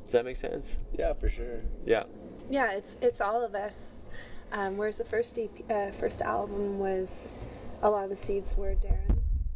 [0.04, 0.76] Does that make sense?
[0.98, 1.60] Yeah, for sure.
[1.84, 2.04] Yeah.
[2.48, 4.00] Yeah, it's it's all of us.
[4.52, 7.36] Um, whereas the first EP, uh, first album was
[7.82, 9.52] a lot of the seeds were Darren's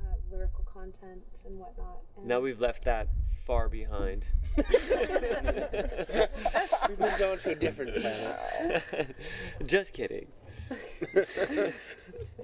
[0.00, 1.98] uh, lyrical content and whatnot.
[2.16, 3.08] And Now we've left that
[3.46, 4.24] far behind.
[4.56, 4.68] We've
[6.98, 8.82] moved on to a different planet.
[9.66, 10.26] Just kidding.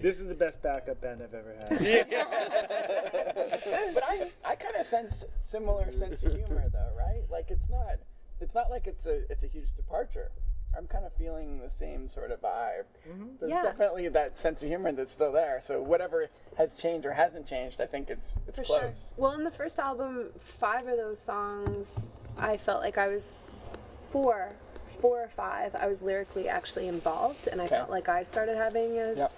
[0.01, 1.81] This is the best backup band I've ever had.
[1.81, 2.05] Yeah.
[3.95, 7.23] but I, I kind of sense similar sense of humor though, right?
[7.31, 7.97] Like it's not,
[8.41, 10.31] it's not like it's a, it's a huge departure.
[10.77, 12.83] I'm kind of feeling the same sort of vibe.
[13.09, 13.25] Mm-hmm.
[13.41, 13.63] There's Yeah.
[13.63, 15.61] definitely that sense of humor that's still there.
[15.65, 18.81] So whatever has changed or hasn't changed, I think it's it's For close.
[18.81, 18.93] sure.
[19.17, 23.35] Well, in the first album, five of those songs, I felt like I was
[24.11, 24.51] four,
[24.87, 25.75] four or five.
[25.75, 27.77] I was lyrically actually involved, and I Okay.
[27.77, 29.33] felt like I started having a, Yep.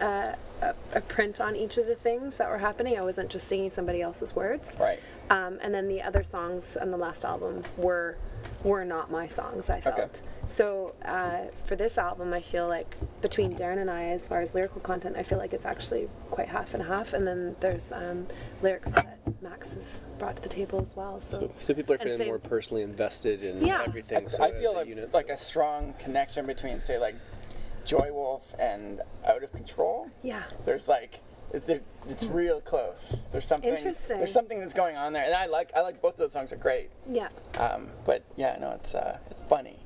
[0.00, 2.98] Uh, a, a print on each of the things that were happening.
[2.98, 4.76] I wasn't just singing somebody else's words.
[4.78, 5.00] Right.
[5.30, 8.16] Um, and then the other songs on the last album were
[8.64, 9.70] were not my songs.
[9.70, 10.10] I felt Okay.
[10.46, 10.94] so.
[11.04, 14.80] Uh, for this album, I feel like between Darren and I, as far as lyrical
[14.80, 17.12] content, I feel like it's actually quite half and half.
[17.12, 18.26] And then there's um,
[18.62, 21.20] lyrics that Max has brought to the table as well.
[21.20, 23.82] So, So, so people are feeling same- more personally invested in Yeah.
[23.86, 24.28] everything.
[24.28, 27.14] So I feel a like unit, like so- a strong connection between, say, like
[27.84, 30.08] Joy Wolf and Out of Control.
[30.22, 31.20] yeah, There's like,
[31.52, 33.14] it- it- it's real close.
[33.30, 33.70] There's something.
[33.74, 34.18] Interesting.
[34.18, 36.52] There's something that's going on there, and I like I like both of those songs
[36.52, 36.90] are great.
[37.08, 37.28] yeah.
[37.58, 39.78] Um, but yeah, no, it's uh, it's funny.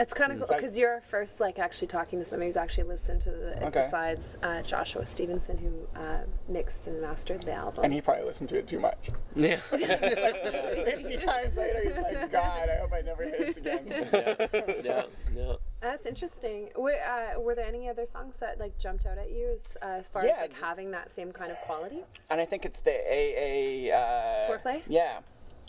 [0.00, 2.84] It's kind of cool Like- because you're first, like, actually talking to somebody who's actually
[2.84, 3.82] listened to the Okay.
[3.84, 7.82] besides uh, Joshua Stevenson, who uh, mixed and mastered the album.
[7.82, 9.08] And he probably listened to it too much.
[9.34, 9.56] Yeah.
[9.70, 13.86] Fifty times later, he's like, God, I hope I never hear this again.
[14.84, 15.02] yeah.
[15.34, 15.52] Yeah.
[15.80, 16.70] That's interesting.
[16.76, 19.86] Were, uh, were there any other songs that like jumped out at you as, uh,
[20.00, 20.32] as far Yeah.
[20.32, 22.04] as like having that same kind of quality?
[22.30, 23.94] and I think it's the AA.
[23.94, 24.82] Uh, Foreplay?
[24.88, 25.20] Yeah,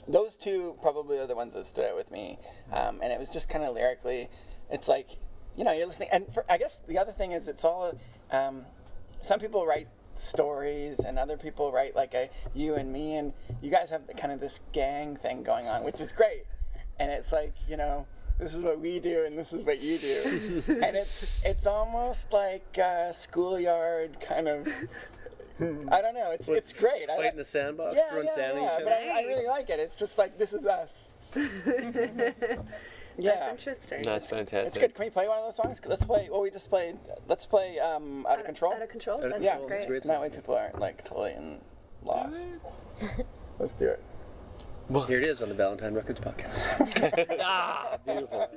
[0.07, 2.39] those two probably are the ones that stood out with me.
[2.71, 4.29] Um, and it was just kind of lyrically,
[4.71, 5.17] it's like,
[5.55, 6.09] you know, you're listening.
[6.11, 7.93] And for, I guess the other thing is, it's all.
[8.31, 8.65] Um,
[9.21, 13.69] some people write stories, and other people write like a you and me, and you
[13.69, 16.45] guys have the, kind of this gang thing going on, which is great.
[16.99, 18.07] And it's like, you know.
[18.39, 22.31] This is what we do, and this is what you do, and it's it's almost
[22.31, 24.67] like uh, schoolyard kind of
[25.91, 26.31] I don't know.
[26.31, 27.07] It's it's great.
[27.07, 28.77] Fight like- in the sandbox, yeah, yeah, sand yeah.
[28.77, 29.11] each But other.
[29.11, 29.79] I, I really like it.
[29.79, 31.09] It's just like this is us.
[31.35, 31.51] yeah,
[33.17, 34.01] That's interesting.
[34.03, 34.67] That's fantastic.
[34.67, 34.95] it's good.
[34.95, 35.81] Can we play one of those songs?
[35.85, 36.29] Let's play.
[36.31, 36.97] Well, we just played.
[37.27, 38.73] Let's play um, out of control.
[38.73, 39.17] Out of control.
[39.19, 39.87] Out of That yeah, sounds great.
[39.87, 40.01] great.
[40.03, 41.59] And that way people aren't like totally in
[42.03, 42.35] lost.
[43.59, 44.01] Let's do it.
[44.89, 47.37] Well here it is on the Valentine Records podcast.
[47.41, 48.49] ah, Beautiful.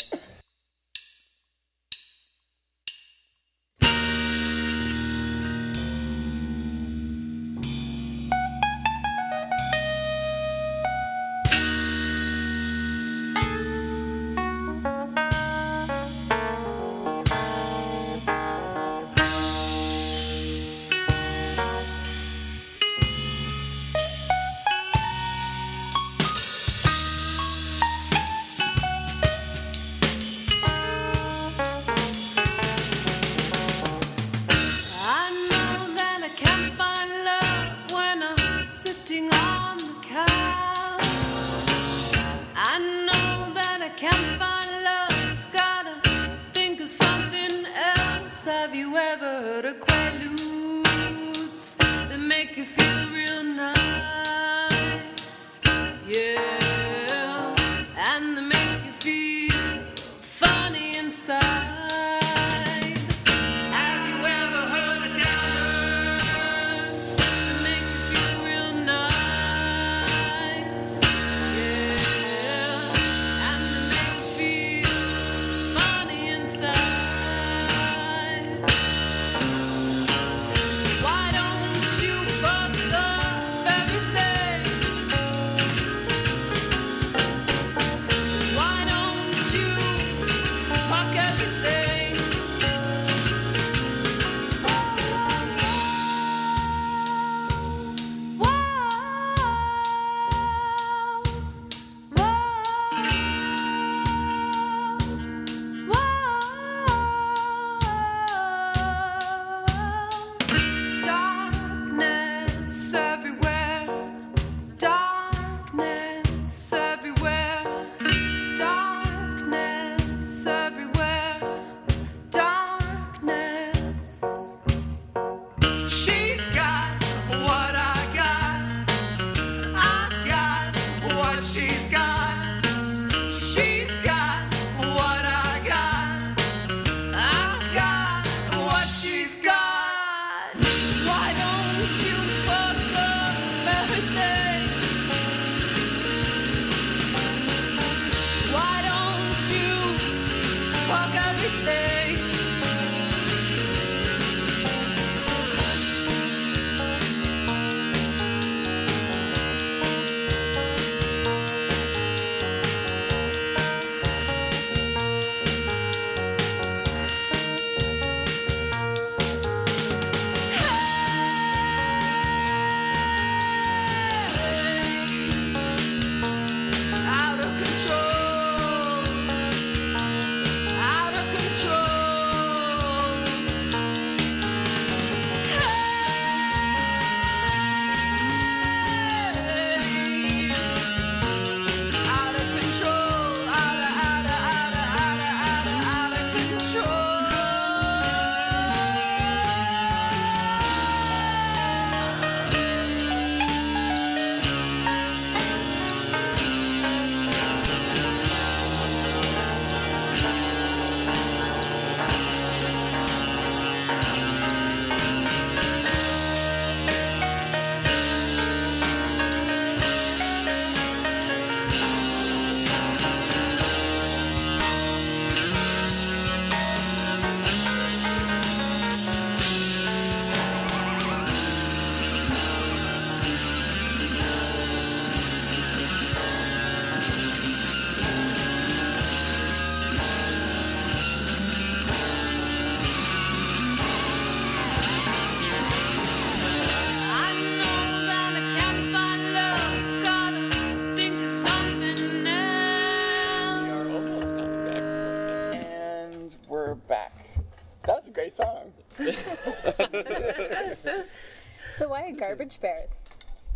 [262.61, 262.91] Why bears?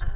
[0.01, 0.07] Uh,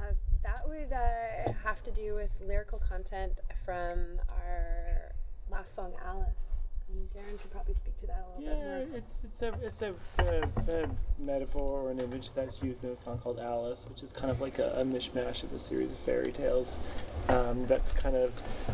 [0.42, 3.32] that would uh, have to do with lyrical content
[3.64, 5.12] from our
[5.50, 6.56] last song, Alice.
[6.88, 8.98] And Darren can probably speak to that a little Yeah, bit more.
[8.98, 10.90] it's it's a it's a, a, a
[11.20, 14.40] metaphor or an image that's used in a song called Alice, which is kind of
[14.40, 16.80] like a, a mishmash of a series of fairy tales
[17.28, 18.32] um, that's kind of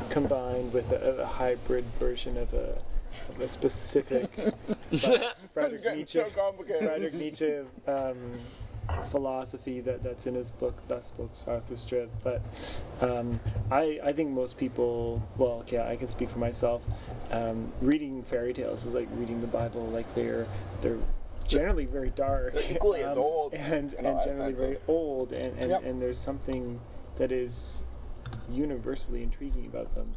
[0.08, 2.78] combined with a, a hybrid version of a
[3.28, 4.30] of a specific
[5.52, 6.88] Friedrich Nietzsche so complicated.
[6.88, 8.16] Friedrich Nietzsche um,
[9.10, 12.08] philosophy that, that's in his book, Thus Spoke Zarathustra.
[12.22, 12.42] But
[13.00, 16.82] um, I, I think most people, well, okay, I can speak for myself.
[17.30, 19.86] Um, reading fairy tales is like reading the Bible.
[19.86, 20.46] Like they're
[20.82, 20.98] they're
[21.46, 25.70] generally very dark, They're equally as um, old and, and generally very old, and and,
[25.70, 25.84] Yep.
[25.84, 26.80] and there's something
[27.16, 27.82] that is
[28.50, 30.14] universally intriguing about them.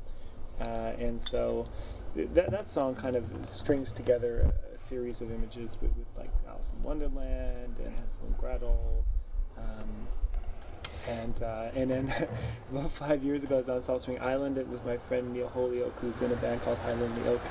[0.59, 1.67] Uh, and so
[2.15, 6.07] th- that, that song kind of strings together a, a series of images with, with
[6.17, 9.05] like Alice in Wonderland and Hansel and Gretel.
[9.57, 10.07] Um,
[11.07, 12.27] and uh, and then
[12.71, 15.97] about five years ago, I was on Salt Spring Island with my friend Neil Holyoke,
[15.99, 17.41] who's in a band called Highland the Oak,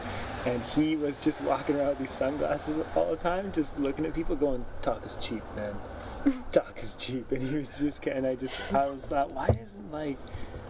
[0.47, 4.15] and he was just walking around with these sunglasses all the time, just looking at
[4.15, 5.75] people, going, "Talk is cheap, man.
[6.53, 9.93] Talk is cheap." And he was just, and I just, I was like, why isn't
[9.93, 10.19] like,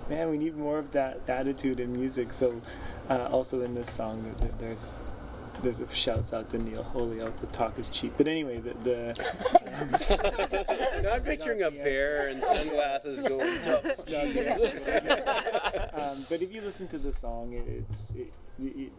[0.09, 2.33] man, we need more of that attitude in music.
[2.33, 2.63] So,
[3.11, 4.93] uh, also in this song, th- th- there's.
[5.61, 9.13] There's a shouts out to Neil Holyoke The "Talk is cheap," but anyway, the, the
[11.03, 13.85] Now I'm picturing a bear and sunglasses going up.
[15.95, 18.93] um, but if you listen to the song, it, it's it, it,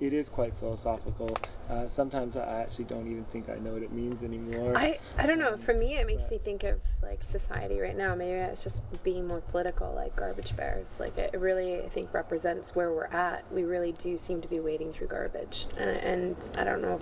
[0.00, 1.36] it is quite philosophical.
[1.70, 4.76] Uh, sometimes I actually don't even think I know what it means anymore.
[4.76, 5.56] I, I don't know.
[5.56, 8.14] For me, it makes me think of like society right now.
[8.14, 11.00] Maybe it's just being more political, like garbage bears.
[11.00, 13.44] Like it really, I think, represents where we're at.
[13.52, 16.98] We really do seem to be wading through garbage, and, and I don't know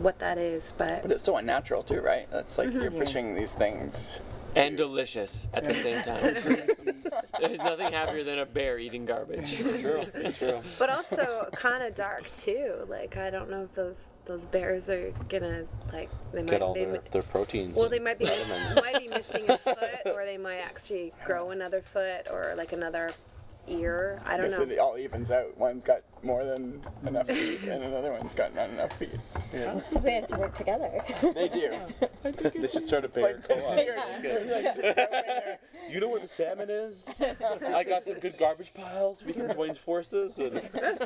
[0.00, 2.26] what that is, but But it's so unnatural too, right?
[2.30, 2.80] That's like Mm-hmm.
[2.80, 4.22] you're pushing these things.
[4.56, 6.22] And delicious at the same time.
[7.40, 9.56] There's nothing happier than a bear eating garbage.
[9.56, 10.04] True,
[10.38, 10.60] true.
[10.78, 12.74] but also kind of dark too.
[12.88, 16.74] Like I don't know if those those bears are gonna like they might Get all
[16.74, 17.78] they, their, might- their proteins.
[17.78, 18.26] well they might be
[18.76, 23.10] might be missing a foot, or they might actually grow another foot, or like another
[23.68, 24.20] ear.
[24.26, 24.64] I don't This know.
[24.64, 25.56] it all evens out.
[25.58, 29.10] One's got more than enough feet, and another one's got not enough feet.
[29.90, 30.90] So they have to work together.
[31.34, 31.72] They do.
[32.60, 33.72] They should start a It's bear like, co-op.
[33.78, 37.20] it's You know where the salmon is?
[37.64, 39.24] I got some good garbage piles.
[39.24, 40.38] We can join forces.
[40.38, 40.96] And now,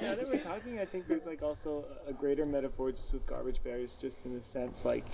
[0.00, 3.62] now that we're talking, I think there's like also a greater metaphor just with garbage
[3.62, 5.04] bears, just in the sense like.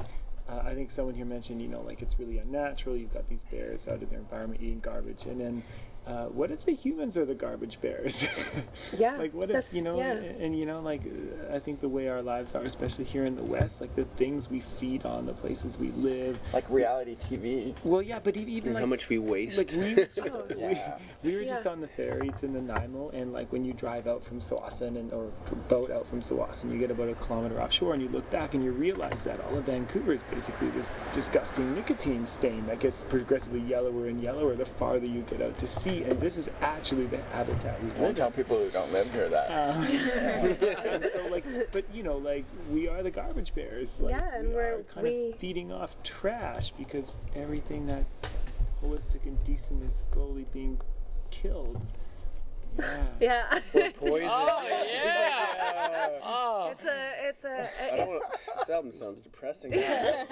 [0.46, 2.98] Uh, I think someone here mentioned, you know, like it's really unnatural.
[2.98, 5.62] You've got these bears out in their environment eating garbage, and then
[6.06, 8.24] uh, what if the humans are the garbage bears?
[8.96, 9.96] Yeah, like what if you know?
[9.98, 10.12] yeah.
[10.12, 13.24] And, and, you know, like uh, I think the way our lives are, especially here
[13.24, 16.38] in the West, like the things we feed on, the places we live.
[16.52, 17.74] like reality TV.
[17.84, 19.58] Well, yeah, but even And like how much we waste.
[19.58, 20.18] like we were, just,
[20.56, 20.98] Yeah.
[21.22, 24.24] we, we were just on the ferry to Nanaimo, and like when you drive out
[24.24, 25.30] from Tsawwassen and or
[25.68, 28.62] boat out from Tsawwassen, you get about a kilometer offshore, and you look back and
[28.62, 33.60] you realize that all of Vancouver is basically this disgusting nicotine stain that gets progressively
[33.60, 37.18] yellower and yellower the farther you get out to sea, and this is actually the
[37.32, 39.46] habitat we Don't live tell people who don't live here that.
[39.50, 40.84] Oh.
[40.90, 44.00] And so like, but you know, like we are the garbage bears.
[44.00, 48.18] Like, Yeah, and we we're- kind we- of feeding off trash because everything that's
[48.82, 50.80] holistic and decent is slowly being
[51.30, 51.80] killed.
[53.20, 53.60] Yeah.
[53.72, 53.90] Yeah.
[53.96, 54.28] Poison.
[54.30, 56.08] Oh yeah.
[56.26, 56.70] Oh.
[56.72, 58.24] It's a, it's a, I don't want.
[58.58, 59.70] This album sounds depressing.
[59.70, 60.26] well,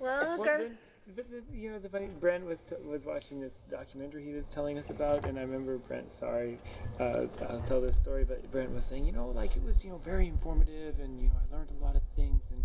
[0.00, 0.78] Well, gar- then,
[1.14, 4.46] but the, you know, the funny, Brent was t- was watching this documentary he was
[4.46, 6.10] telling us about, and I remember Brent.
[6.12, 6.58] Sorry,
[7.00, 9.90] uh, I'll tell this story, but Brent was saying, you know, like it was, you
[9.90, 12.64] know, very informative, and you know, I learned a lot of things, and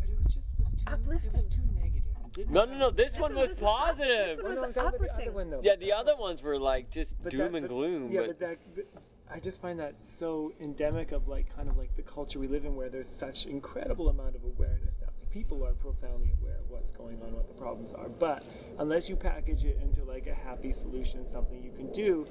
[0.00, 2.02] but it was just was too, it was too negative.
[2.50, 2.90] No, no, no.
[2.90, 4.36] This This one one was was- positive.
[4.36, 5.34] this one was no, I'm talking about the other uplifting.
[5.34, 5.60] one though.
[5.62, 8.10] Yeah, the other ones were like just But doom that- and but- gloom.
[8.10, 8.58] Yeah, but but that.
[8.74, 8.86] But,
[9.30, 12.64] I just find that so endemic of like kind of like the culture we live
[12.64, 15.08] in, where there's such incredible amount of awareness now.
[15.32, 18.08] Like people are profoundly aware of what's going on, what the problems are.
[18.08, 18.42] But
[18.78, 22.26] unless you package it into like a happy solution, something you can do,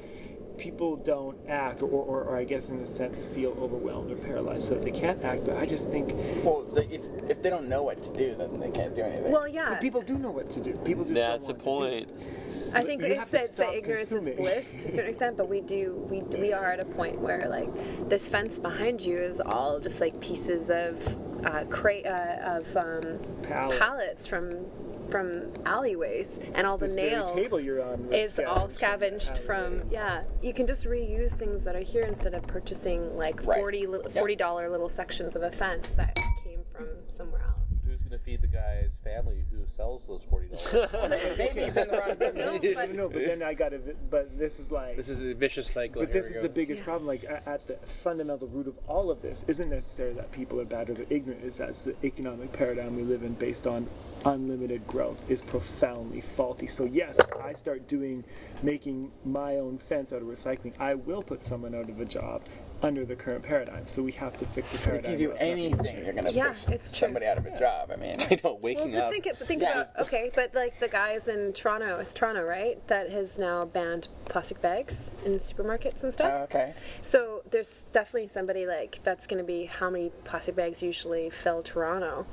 [0.58, 4.68] people don't act, or, or, or I guess in a sense feel overwhelmed or paralyzed,
[4.68, 5.46] so that they can't act.
[5.46, 6.10] But I just think
[6.44, 9.02] Well, if they, if, if they don't know what to do, then they can't do
[9.02, 9.32] anything.
[9.32, 9.70] well, yeah.
[9.70, 10.74] but people do know what to do.
[10.86, 12.08] People just that's the don't want to do it.
[12.08, 12.51] point.
[12.74, 15.62] I think have it's, it's that ignorance is bliss to a certain extent, but we
[15.62, 17.70] do we we are at a point where like
[18.10, 20.98] this fence behind you is all just like pieces of
[21.46, 23.80] uh, cra- uh, of um, Pallets.
[23.80, 24.66] pallets from
[25.10, 29.92] from alleyways, and all the This nails table you're on is all scavenged from from
[29.92, 30.24] yeah.
[30.42, 33.58] You can just reuse things that are here instead of purchasing like Right.
[33.60, 34.14] forty li- Yep.
[34.14, 36.16] forty dollar little sections of a fence that
[36.46, 37.71] came from somewhere else.
[38.12, 40.92] Who's gonna feed the guy's family who sells those forty dollars?
[41.38, 42.36] Maybe he's in the wrong business.
[42.42, 43.80] No, but no, but then I got to.
[44.10, 44.98] But this is like.
[44.98, 46.02] This is a vicious cycle.
[46.02, 46.42] But this is go.
[46.42, 47.08] the biggest problem.
[47.08, 50.66] Like at, at the fundamental root of all of this isn't necessarily that people are
[50.66, 51.44] bad or they're ignorant.
[51.44, 53.88] Is that the economic paradigm we live in, based on
[54.26, 56.68] unlimited growth, is profoundly faulty.
[56.68, 58.26] So yes, I start doing,
[58.62, 62.42] making my own fence out of recycling, I will put someone out of a job
[62.84, 63.86] under the current paradigm.
[63.86, 65.14] So we have to fix the paradigm.
[65.14, 67.08] If you do or else nothing will anything, you're gonna Yeah, push it's true.
[67.08, 67.92] somebody out of a job.
[67.92, 69.12] I mean, I know, Well, waking just up.
[69.12, 69.82] think, it- think Yeah.
[69.82, 72.86] about okay, but like the guys in Toronto, it's Toronto, right?
[72.88, 76.32] That has now banned plastic bags in supermarkets and stuff.
[76.36, 76.74] Oh, okay.
[77.02, 81.62] So there's definitely somebody like that's going to be how many plastic bags usually fill
[81.62, 82.26] Toronto.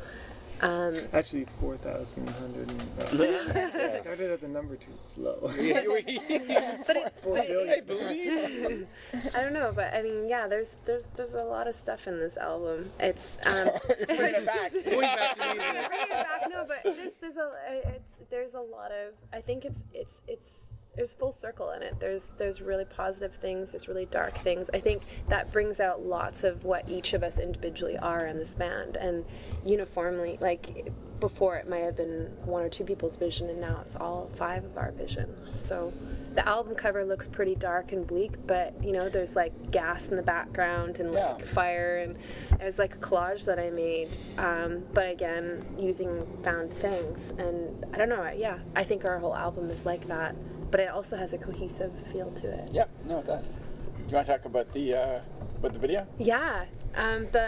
[0.61, 2.73] Um, Actually, 4,100.
[3.01, 5.39] I started at the number too slow.
[5.43, 8.87] but it, Four but it, billion.
[9.35, 12.19] I don't know, but I mean, yeah, there's there's there's a lot of stuff in
[12.19, 12.91] this album.
[12.99, 13.71] It's um,
[14.07, 14.73] Bring it back.
[14.73, 15.89] Going back to music.
[15.89, 16.51] bring it back.
[16.51, 17.53] No, but there's there's a
[17.85, 20.68] it's, there's a lot of I think it's it's it's
[20.99, 21.95] there's full circle in it.
[22.01, 23.71] There's there's really positive things.
[23.71, 24.69] There's really dark things.
[24.75, 28.57] I think that brings out lots of what each of us individually are in this
[28.57, 29.25] band, and
[29.65, 33.95] uniformly, like before, it might have been one or two people's vision, and now it's
[33.95, 35.33] all five of our vision.
[35.55, 35.93] So.
[36.35, 40.15] The album cover looks pretty dark and bleak, but you know, there's like gas in
[40.15, 42.17] the background and like fire, and
[42.61, 44.17] it was like a collage that I made.
[44.37, 48.31] Um, but again, using found things, and I don't know.
[48.37, 50.37] Yeah, I think our whole album is like that,
[50.71, 52.71] but it also has a cohesive feel to it.
[52.73, 53.45] Yeah, No, it does.
[53.45, 55.21] Do you want to talk about the uh,
[55.59, 56.07] about the video?
[56.19, 56.65] Yeah,
[56.95, 57.47] um, the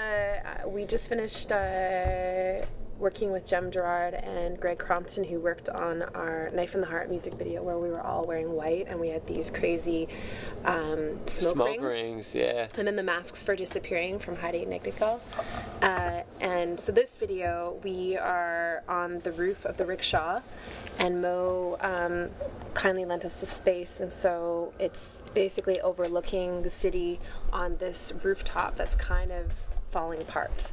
[0.65, 2.63] uh, we just finished uh,
[3.01, 7.09] working with Jem Gerard and Greg Crompton, who worked on our Knife in the Heart
[7.09, 10.07] music video, where we were all wearing white and we had these crazy
[10.65, 11.83] um, smoke, Smoke rings.
[11.83, 12.69] rings, yeah.
[12.77, 15.21] and then the masks for disappearing from Heidi Nightingale.
[15.81, 20.41] Uh, and so this video, we are on the roof of the rickshaw,
[20.99, 22.29] and Mo um,
[22.75, 27.19] kindly lent us the space, and so it's basically overlooking the city
[27.53, 29.47] on this rooftop that's kind of
[29.91, 30.73] falling apart.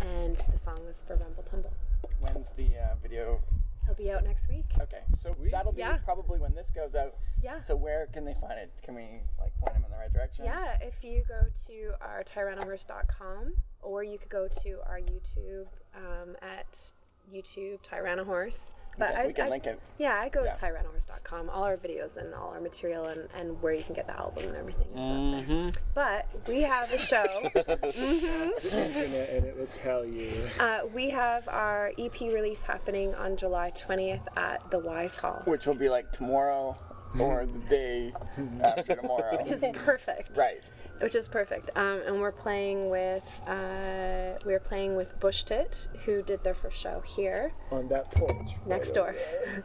[0.00, 1.72] And the song is for Rumble Tumble.
[2.20, 3.40] When's the uh, video?
[3.84, 4.66] It'll be out next week.
[4.80, 5.98] Okay, so that'll be Yeah.
[6.04, 7.14] probably when this goes out.
[7.42, 7.60] Yeah.
[7.60, 8.70] So where can they find it?
[8.82, 10.44] Can we like point them in the right direction?
[10.44, 16.36] Yeah, if you go to our tyrannohorse.com or you could go to our YouTube um,
[16.42, 16.92] at
[17.34, 18.74] YouTube Tyrannohorse.
[18.98, 19.80] But I, we can I- link it.
[19.98, 20.52] Yeah, I go Yeah.
[20.52, 21.48] to tyrannohorse.com.
[21.48, 24.44] All our videos and all our material and, and where you can get the album
[24.48, 25.66] and everything is Mm-hmm.
[25.68, 25.82] up there.
[25.94, 27.24] But we have a show.
[27.54, 30.32] Ask the internet and it will tell you.
[30.58, 35.66] uh, we have our EP release happening on July 20th at the Wise Hall, Which
[35.66, 36.76] will be like tomorrow
[37.18, 38.12] or the day
[38.64, 39.38] after tomorrow.
[39.38, 40.36] which is perfect.
[40.36, 40.62] right.
[41.00, 41.70] Which is perfect.
[41.76, 46.78] Um, and we're playing with uh, we're playing with Bush Tit, who did their first
[46.78, 48.48] show here On that porch.
[48.66, 49.14] next right door.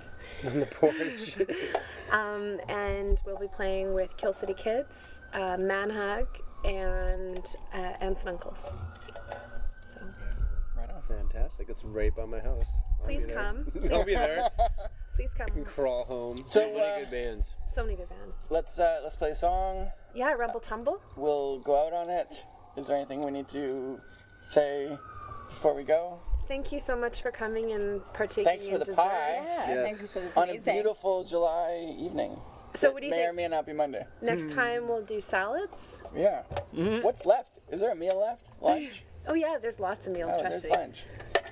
[0.46, 1.38] on the porch.
[2.12, 6.28] um, and we'll be playing with Kill City Kids, uh, Manhug,
[6.64, 8.66] and uh, Aunts and Uncles.
[11.08, 11.30] So Right on.
[11.30, 11.70] Fantastic.
[11.70, 12.68] It's right by my house.
[13.00, 13.36] I'll Please be there.
[13.36, 13.72] come.
[13.92, 14.50] I'll be there.
[15.16, 15.64] please come.
[15.66, 16.44] Crawl home.
[16.48, 17.54] So, So many uh, good bands.
[17.74, 18.36] So many good bands.
[18.50, 19.88] Let's uh, let's play a song.
[20.14, 21.02] Yeah, Rumble Tumble.
[21.16, 22.44] We'll go out on it.
[22.78, 24.00] Is there anything we need to
[24.42, 24.98] say
[25.50, 26.20] before we go?
[26.48, 28.98] Thank you so much for coming and partaking Thanks for in the dessert.
[29.02, 29.42] pie.
[29.42, 29.66] Yeah, Yes.
[29.98, 30.16] thanks.
[30.16, 32.38] It was On a beautiful July evening.
[32.76, 33.36] So that what do you may or think?
[33.38, 34.06] may not be Monday.
[34.22, 36.00] Next time we'll do salads.
[36.16, 36.44] Yeah.
[37.02, 37.60] What's left?
[37.72, 38.48] Is there a meal left?
[38.62, 39.04] Lunch?
[39.28, 40.34] Oh yeah, there's lots of meals.
[40.38, 40.70] Oh, trust there's me.
[40.78, 41.04] lunch.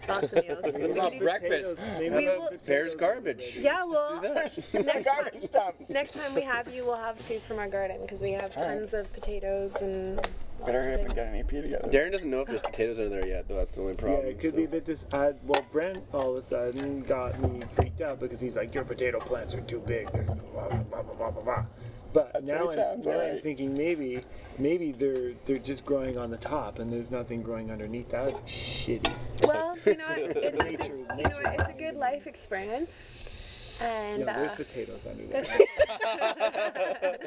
[0.07, 0.59] Lots of meals.
[0.63, 1.75] What about We- breakfast?
[1.75, 3.55] Potatoes, maybe We about will- Bear's garbage.
[3.57, 5.89] Yeah, well, There's Next time- garbage dump.
[5.89, 8.65] Next time we have you, we'll have food from our garden because we have All
[8.67, 8.75] right.
[8.79, 10.29] tons of potatoes and lots
[10.65, 11.13] Better of hurry up and things.
[11.15, 11.87] get an EP together.
[11.89, 13.55] Darren doesn't know if there's potatoes in there yet, though.
[13.55, 14.25] That's the only Yeah, problem.
[14.27, 14.57] it could so.
[14.57, 15.05] be a bit dis.
[15.13, 18.83] I, well, Brent all of a sudden got me freaked out because he's like, "Your
[18.83, 21.65] potato plants are too big." There's blah blah blah blah blah blah.
[22.13, 22.23] Blah.
[22.23, 24.21] But That's now, I'm, sounds, now I'm thinking maybe,
[24.57, 28.09] maybe they're they're just growing on the top and there's nothing growing underneath.
[28.11, 29.11] That would be shitty.
[29.45, 32.27] Well, you know, it's, it's, it's, Nature- a, you know, what, it's a good life
[32.27, 33.11] experience.
[33.81, 35.43] And No, uh, there's potatoes under there.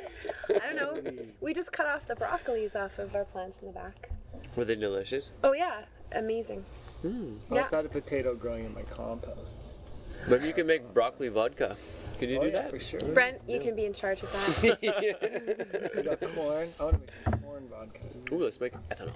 [0.49, 1.12] I don't know.
[1.41, 4.11] We just cut off the broccolis off of our plants in the back.
[4.55, 5.30] Were they delicious?
[5.43, 5.82] Oh yeah,
[6.12, 6.64] amazing.
[7.05, 7.09] I
[7.55, 7.66] Yeah.
[7.66, 9.72] saw a potato growing in my compost.
[10.28, 11.76] Maybe you can make broccoli vodka.
[12.19, 12.71] Could you Oh, do yeah, that?
[12.71, 13.01] for sure.
[13.01, 14.79] Brent, you can be in charge of that.
[15.97, 16.69] We got corn.
[16.81, 18.01] I want to make some corn vodka.
[18.33, 19.12] Ooh, let's make ethanol.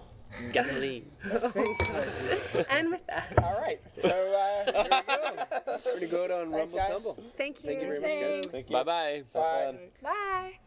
[0.53, 1.11] Gasoline.
[1.25, 2.67] Let's make that.
[2.71, 3.81] and with that, All right.
[4.01, 5.83] So uh, here we go.
[5.85, 6.91] We're gonna go down Thanks, Rumble guys.
[6.91, 7.25] Tumble.
[7.37, 7.67] thank you.
[7.69, 8.53] Thank you very much, guys.
[8.53, 8.77] Thank you.
[8.77, 9.23] Bye bye.
[9.33, 9.75] Bye.
[10.03, 10.59] Bye.